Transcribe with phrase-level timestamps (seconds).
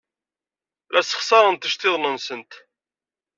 [0.93, 2.51] La ssexṣarenT iceḍḍiḍen-nsent.